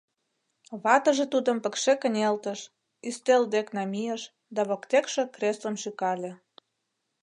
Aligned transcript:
Ватыже 0.83 1.25
тудым 1.33 1.57
пыкше 1.63 1.93
кынелтыш, 2.01 2.59
ӱстел 3.07 3.43
дек 3.53 3.67
намийыш 3.77 4.21
да 4.55 4.61
воктекше 4.69 5.23
креслым 5.35 5.75
шӱкале. 5.83 6.31